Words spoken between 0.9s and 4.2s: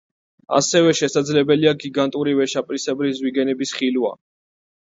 შესაძლებელია გიგანტური ვეშაპისებრი ზვიგენების ხილვა.